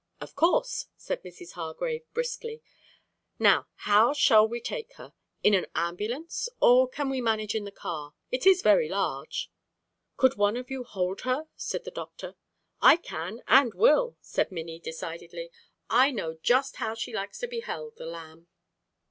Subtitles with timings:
[0.19, 1.51] "Of course!" said Mrs.
[1.51, 2.63] Hargrave briskly,
[3.37, 5.13] "Now how shall we take her?
[5.43, 8.15] In an ambulance, or can we manage in the car?
[8.31, 9.51] It is very large."
[10.17, 12.33] "Could one of you hold her?" said the doctor.
[12.81, 15.51] "I can and will," said Minnie decidedly.
[15.87, 18.47] "I know just how she likes to be held, the lamb!"